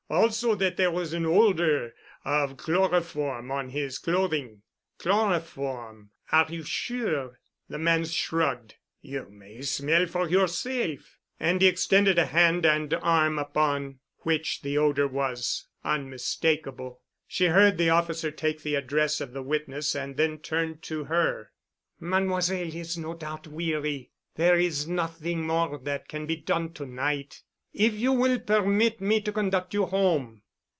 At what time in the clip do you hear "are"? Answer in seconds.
6.33-6.47